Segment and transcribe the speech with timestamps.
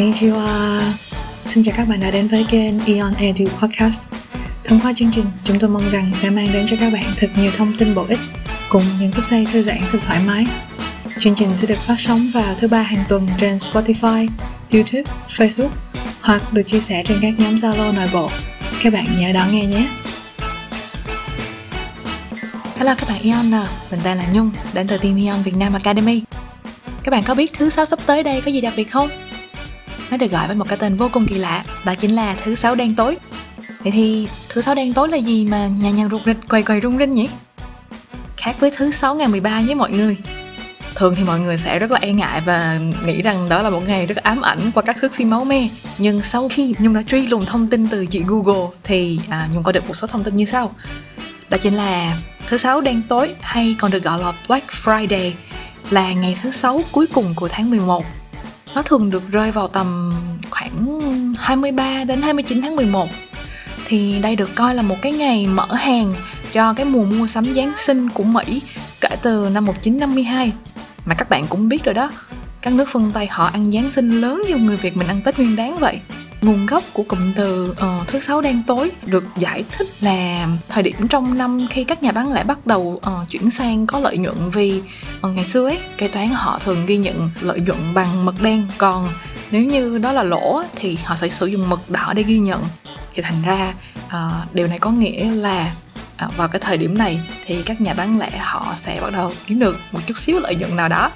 [0.00, 0.80] Konnichiwa
[1.46, 4.02] Xin chào các bạn đã đến với kênh Eon Edu Podcast
[4.64, 7.30] Thông qua chương trình, chúng tôi mong rằng sẽ mang đến cho các bạn thật
[7.36, 8.18] nhiều thông tin bổ ích
[8.68, 10.46] cùng những phút giây thư giãn thật thoải mái.
[11.18, 14.28] Chương trình sẽ được phát sóng vào thứ ba hàng tuần trên Spotify,
[14.72, 15.70] YouTube, Facebook
[16.20, 18.30] hoặc được chia sẻ trên các nhóm Zalo nội bộ.
[18.82, 19.88] Các bạn nhớ đón nghe nhé!
[22.76, 25.72] Hello các bạn Eon nè, mình tên là Nhung, đến từ team Eon Việt Nam
[25.72, 26.22] Academy.
[27.02, 29.10] Các bạn có biết thứ sáu sắp tới đây có gì đặc biệt không?
[30.10, 32.54] Nó được gọi với một cái tên vô cùng kỳ lạ, đó chính là thứ
[32.54, 33.16] sáu đen tối.
[33.80, 36.80] Vậy thì thứ sáu đen tối là gì mà nhà nhàng rụt rịch quầy quầy
[36.80, 37.28] rung rinh nhỉ?
[38.36, 40.16] Khác với thứ sáu ngày 13 với mọi người.
[40.94, 43.80] Thường thì mọi người sẽ rất là e ngại và nghĩ rằng đó là một
[43.86, 45.68] ngày rất ám ảnh qua các thước phim máu me.
[45.98, 49.62] Nhưng sau khi Nhung đã truy lùng thông tin từ chị Google thì à, Nhung
[49.62, 50.74] có được một số thông tin như sau.
[51.48, 55.32] Đó chính là thứ sáu đen tối hay còn được gọi là Black Friday
[55.90, 58.04] là ngày thứ sáu cuối cùng của tháng 11
[58.74, 60.14] nó thường được rơi vào tầm
[60.50, 63.08] khoảng 23 đến 29 tháng 11
[63.86, 66.14] thì đây được coi là một cái ngày mở hàng
[66.52, 68.62] cho cái mùa mua sắm Giáng sinh của Mỹ
[69.00, 70.52] kể từ năm 1952
[71.06, 72.10] mà các bạn cũng biết rồi đó,
[72.62, 75.38] các nước phương Tây họ ăn Giáng sinh lớn như người Việt mình ăn Tết
[75.38, 76.00] Nguyên Đán vậy
[76.42, 80.82] nguồn gốc của cụm từ uh, thứ sáu đen tối được giải thích là thời
[80.82, 84.18] điểm trong năm khi các nhà bán lẻ bắt đầu uh, chuyển sang có lợi
[84.18, 84.82] nhuận vì
[85.26, 88.66] uh, ngày xưa ấy kế toán họ thường ghi nhận lợi nhuận bằng mực đen.
[88.78, 89.08] Còn
[89.50, 92.64] nếu như đó là lỗ thì họ sẽ sử dụng mực đỏ để ghi nhận.
[93.14, 93.74] Thì thành ra
[94.06, 95.74] uh, điều này có nghĩa là
[96.16, 99.32] à, vào cái thời điểm này thì các nhà bán lẻ họ sẽ bắt đầu
[99.46, 101.10] kiếm được một chút xíu lợi nhuận nào đó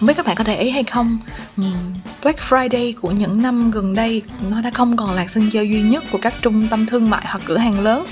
[0.00, 1.18] không biết các bạn có để ý hay không.
[1.56, 1.62] Ừ,
[2.22, 5.82] Black Friday của những năm gần đây, nó đã không còn là sân chơi duy
[5.82, 8.06] nhất của các trung tâm thương mại hoặc cửa hàng lớn.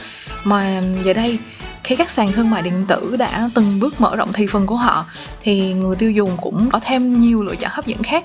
[0.45, 1.39] Mà giờ đây,
[1.85, 4.77] khi các sàn thương mại điện tử đã từng bước mở rộng thị phần của
[4.77, 5.07] họ,
[5.41, 8.25] thì người tiêu dùng cũng có thêm nhiều lựa chọn hấp dẫn khác.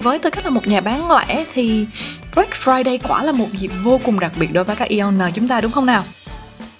[0.00, 1.86] Với tư cách là một nhà bán lẻ, thì
[2.34, 5.48] Black Friday quả là một dịp vô cùng đặc biệt đối với các EON chúng
[5.48, 6.04] ta, đúng không nào?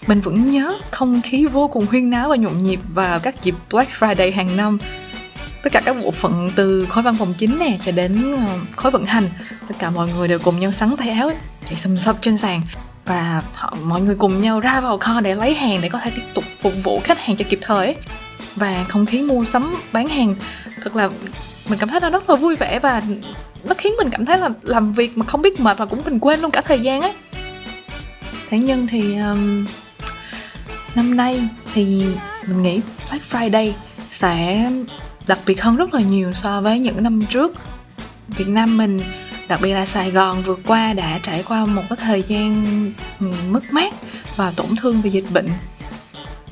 [0.07, 3.55] Mình vẫn nhớ không khí vô cùng huyên náo và nhộn nhịp vào các dịp
[3.71, 4.79] Black Friday hàng năm
[5.67, 8.91] tất cả các bộ phận từ khối văn phòng chính nè cho đến ờ, khối
[8.91, 9.29] vận hành.
[9.69, 11.31] Tất cả mọi người đều cùng nhau sắn tay áo
[11.65, 12.61] chạy xâm xấp trên sàn.
[13.05, 16.11] Và họ, mọi người cùng nhau ra vào kho để lấy hàng để có thể
[16.11, 17.87] tiếp tục phục vụ khách hàng cho kịp thời.
[17.87, 17.97] Ấy.
[18.57, 20.35] và không khí mua sắm bán hàng
[20.83, 21.11] thật là
[21.69, 23.03] mình cảm thấy nó rất là vui vẻ và
[23.69, 26.21] nó khiến mình cảm thấy là làm việc mà không biết mệt và cũng mình
[26.21, 27.13] quên luôn cả thời gian ấy
[28.49, 29.67] thế nhưng thì um,
[30.95, 32.05] năm nay thì
[32.47, 33.73] mình nghĩ Black Friday
[34.09, 34.71] sẽ
[35.27, 37.55] đặc biệt hơn rất là nhiều so với những năm trước.
[38.29, 39.03] Việt Nam mình
[39.49, 42.65] đặc biệt là Sài Gòn vừa qua đã trải qua một cái thời gian
[43.21, 43.95] ừ, mất mát
[44.37, 45.49] và tổn thương vì dịch bệnh.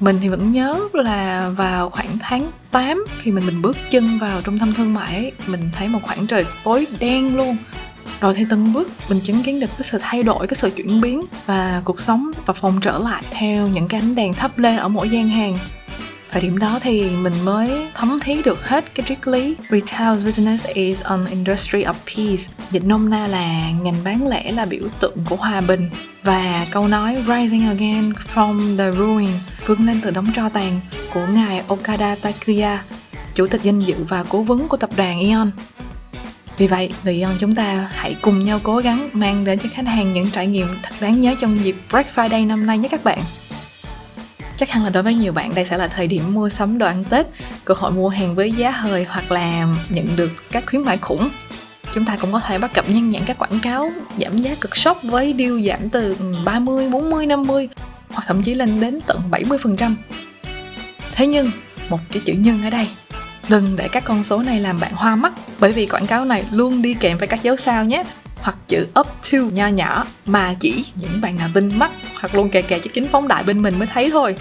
[0.00, 4.40] Mình thì vẫn nhớ là vào khoảng tháng 8 khi mình mình bước chân vào
[4.40, 7.56] trung tâm thương mại ấy, mình thấy một khoảng trời tối đen luôn.
[8.20, 11.00] Rồi thì từng bước mình chứng kiến được cái sự thay đổi cái sự chuyển
[11.00, 14.76] biến và cuộc sống và phòng trở lại theo những cái ánh đèn thắp lên
[14.76, 15.58] ở mỗi gian hàng
[16.34, 19.56] thời điểm đó thì mình mới thấm thí được hết cái triết lý.
[19.70, 22.42] Retail business is an industry of peace.
[22.70, 25.90] Dịch nôm na là ngành bán lẻ là biểu tượng của hòa bình.
[26.22, 29.28] Và câu nói rising again from the ruin
[29.66, 30.80] vươn lên từ đống tro tàn
[31.14, 32.78] của ngài Okada Takuya
[33.34, 35.50] chủ tịch danh dự và cố vấn của tập đoàn Eon
[36.58, 39.68] vì vậy, người e dân chúng ta hãy cùng nhau cố gắng mang đến cho
[39.72, 42.88] khách hàng những trải nghiệm thật đáng nhớ trong dịp Black Friday năm nay nhé
[42.88, 43.18] các bạn
[44.56, 46.86] chắc hẳn là đối với nhiều bạn đây sẽ là thời điểm mua sắm đồ
[46.86, 47.26] ăn tết
[47.64, 51.28] cơ hội mua hàng với giá hời hoặc là nhận được các khuyến mãi khủng
[51.94, 54.76] chúng ta cũng có thể bắt gặp nhân nhãn các quảng cáo giảm giá cực
[54.76, 57.68] sốc với deal giảm từ 30, 40, 50
[58.10, 59.94] hoặc thậm chí lên đến tận 70%.
[61.12, 61.50] Thế nhưng,
[61.88, 62.88] một cái chữ nhân ở đây
[63.48, 66.44] Đừng để các con số này làm bạn hoa mắt bởi vì quảng cáo này
[66.50, 68.02] luôn đi kèm với các dấu sao nhé
[68.44, 71.90] hoặc chữ up to nho nhỏ, mà chỉ những bạn nào tinh mắt
[72.20, 74.36] hoặc luôn kè kè cho kính phóng đại bên mình mới thấy thôi.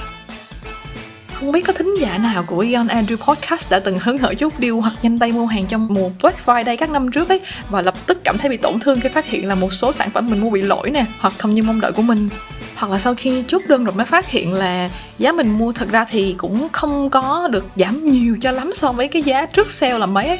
[1.34, 4.60] Không biết có thính giả nào của Ion Andrew Podcast đã từng hứng hở chút
[4.60, 7.82] điều hoặc nhanh tay mua hàng trong mùa Black Friday các năm trước ấy, và
[7.82, 10.30] lập tức cảm thấy bị tổn thương khi phát hiện là một số sản phẩm
[10.30, 12.30] mình mua bị lỗi nè, hoặc không như mong đợi của mình.
[12.76, 14.90] Hoặc là sau khi chốt đơn rồi mới phát hiện là
[15.20, 18.92] giá mình mua thật ra thì cũng không có được giảm nhiều cho lắm so
[18.92, 20.40] với cái giá trước sale là mấy ấy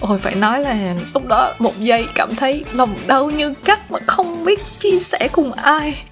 [0.00, 3.98] ôi phải nói là lúc đó một giây cảm thấy lòng đau như cắt mà
[4.06, 6.02] không biết chia sẻ cùng ai.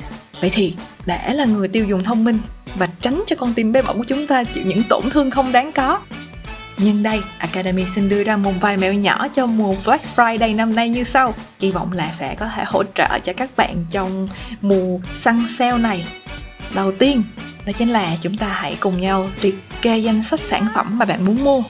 [0.40, 0.74] Vậy thì
[1.06, 2.38] để là người tiêu dùng thông minh
[2.74, 5.52] và tránh cho con tim bé bỏng của chúng ta chịu những tổn thương không
[5.52, 6.00] đáng có.
[6.82, 10.74] Nhưng đây, Academy xin đưa ra một vài mẹo nhỏ cho mùa Black Friday năm
[10.74, 11.34] nay như sau.
[11.58, 14.28] Hy vọng là sẽ có thể hỗ trợ cho các bạn trong
[14.62, 16.04] mùa săn sale này.
[16.74, 17.22] Đầu tiên,
[17.66, 21.04] đó chính là chúng ta hãy cùng nhau liệt kê danh sách sản phẩm mà
[21.04, 21.62] bạn muốn mua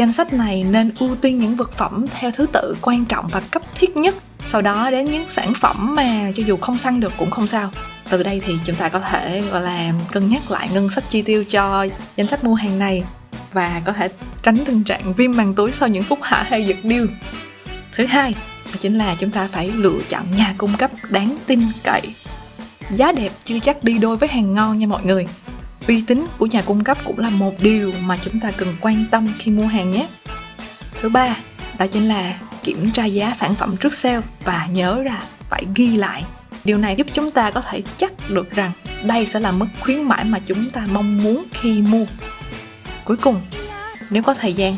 [0.00, 3.40] danh sách này nên ưu tiên những vật phẩm theo thứ tự quan trọng và
[3.40, 4.14] cấp thiết nhất.
[4.46, 7.70] Sau đó đến những sản phẩm mà cho dù không săn được cũng không sao.
[8.10, 11.22] Từ đây thì chúng ta có thể, gọi là, cân nhắc lại ngân sách chi
[11.22, 11.86] tiêu cho
[12.16, 13.02] danh sách mua hàng này
[13.52, 14.08] và có thể
[14.42, 17.06] tránh tình trạng viêm màng túi sau những phút hạ hay giật điêu.
[17.92, 18.34] Thứ hai
[18.78, 22.02] chính là chúng ta phải lựa chọn nhà cung cấp đáng tin cậy.
[22.90, 25.26] Giá đẹp chưa chắc đi đôi với hàng ngon nha mọi người
[25.90, 29.04] uy tín của nhà cung cấp cũng là một điều mà chúng ta cần quan
[29.10, 30.08] tâm khi mua hàng nhé.
[31.00, 31.36] Thứ ba,
[31.78, 35.96] đó chính là kiểm tra giá sản phẩm trước sale và nhớ ra phải ghi
[35.96, 36.24] lại.
[36.64, 38.72] Điều này giúp chúng ta có thể chắc được rằng
[39.02, 42.04] đây sẽ là mức khuyến mãi mà chúng ta mong muốn khi mua.
[43.04, 43.40] Cuối cùng,
[44.10, 44.74] nếu có thời gian,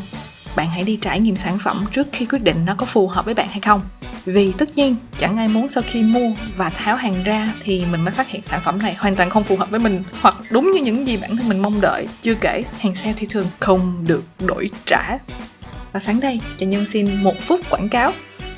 [0.55, 3.25] bạn hãy đi trải nghiệm sản phẩm trước khi quyết định nó có phù hợp
[3.25, 3.81] với bạn hay không
[4.25, 8.01] vì tất nhiên, chẳng ai muốn sau khi mua và tháo hàng ra thì mình
[8.01, 10.71] mới phát hiện sản phẩm này hoàn toàn không phù hợp với mình, hoặc đúng
[10.71, 14.05] như những gì bản thân mình mong đợi, chưa kể hàng sale thì thường không
[14.07, 15.17] được đổi trả
[15.93, 18.11] và sáng đây cho nhân xin một phút quảng cáo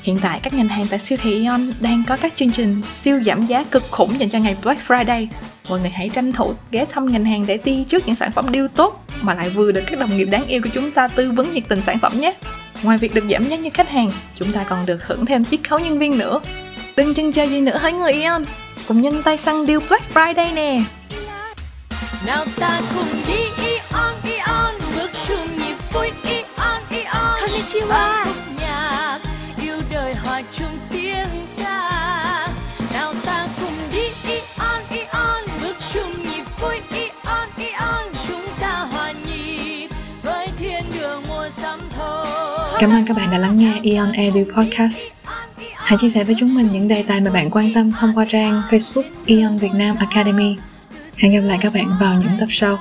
[0.06, 3.20] Hiện tại, các ngành hàng tại siêu thị Ion đang có các chương trình siêu
[3.22, 5.26] giảm giá cực khủng dành cho ngày Black Friday.
[5.68, 8.46] Mọi người hãy tranh thủ ghé thăm ngành hàng để ti trước những sản phẩm
[8.52, 11.32] deal tốt mà lại vừa được các đồng nghiệp đáng yêu của chúng ta tư
[11.32, 12.34] vấn nhiệt tình sản phẩm nhé.
[12.82, 15.68] Ngoài việc được giảm giá như khách hàng, chúng ta còn được hưởng thêm chiết
[15.68, 16.40] khấu nhân viên nữa.
[16.96, 18.44] Đừng chần chờ gì nữa hỡi người Ion,
[18.88, 20.82] cùng nhân tay săn deal Black Friday nè.
[22.26, 27.40] Nào ta cùng đi Ion Ion, bước chung nhịp vui Ion Ion.
[27.40, 28.25] Konnichiwa.
[42.78, 45.00] Cảm ơn các bạn đã lắng nghe Eon Edu Podcast.
[45.76, 48.24] Hãy chia sẻ với chúng mình những đề tài mà bạn quan tâm thông qua
[48.28, 50.56] trang Facebook Eon Việt Nam Academy.
[51.16, 52.78] Hẹn gặp lại các bạn vào những tập sau.